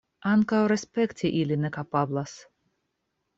Ankaŭ 0.29 0.61
respekti 0.71 1.31
ili 1.41 1.59
ne 1.67 1.71
kapablas. 1.77 2.35